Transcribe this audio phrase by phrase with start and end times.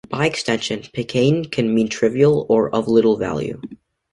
[0.09, 3.61] By extension, picayune can mean "trivial" or "of little value".